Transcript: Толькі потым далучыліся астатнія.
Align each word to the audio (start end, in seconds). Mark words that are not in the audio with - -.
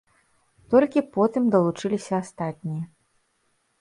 Толькі 0.75 1.03
потым 1.17 1.43
далучыліся 1.57 2.13
астатнія. 2.23 2.83